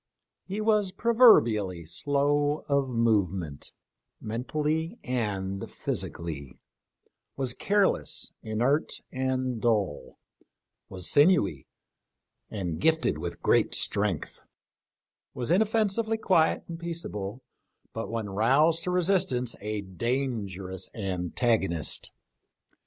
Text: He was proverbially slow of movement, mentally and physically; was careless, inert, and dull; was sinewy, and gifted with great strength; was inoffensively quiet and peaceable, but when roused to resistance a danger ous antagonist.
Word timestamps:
He 0.47 0.61
was 0.61 0.91
proverbially 0.91 1.85
slow 1.85 2.65
of 2.67 2.89
movement, 2.89 3.71
mentally 4.19 4.97
and 5.03 5.69
physically; 5.69 6.57
was 7.37 7.53
careless, 7.53 8.31
inert, 8.41 9.01
and 9.11 9.61
dull; 9.61 10.17
was 10.89 11.07
sinewy, 11.07 11.67
and 12.49 12.79
gifted 12.81 13.19
with 13.19 13.43
great 13.43 13.75
strength; 13.75 14.41
was 15.35 15.51
inoffensively 15.51 16.17
quiet 16.17 16.63
and 16.67 16.79
peaceable, 16.79 17.43
but 17.93 18.09
when 18.09 18.27
roused 18.27 18.83
to 18.85 18.89
resistance 18.89 19.55
a 19.61 19.81
danger 19.81 20.67
ous 20.71 20.89
antagonist. 20.95 22.11